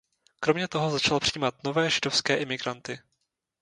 [0.39, 2.99] Kromě toho začal přijímat nové židovské imigranty.